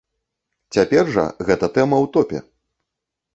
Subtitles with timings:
[0.77, 2.39] Цяпер жа гэта тэма ў топе.